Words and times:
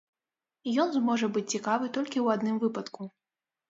Ён 0.85 0.89
зможа 0.95 1.31
быць 1.37 1.45
цікавы 1.53 1.93
толькі 2.01 2.15
ў 2.25 2.39
адным 2.39 2.57
выпадку. 2.69 3.01